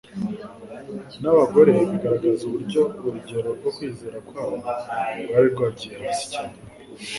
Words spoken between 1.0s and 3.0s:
n'abagore bigaragaza uburyo